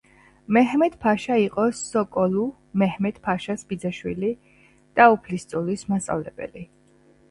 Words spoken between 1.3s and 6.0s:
იყო სოკოლუ მეჰმედ-ფაშას ბიძაშვილი და უფლისწულის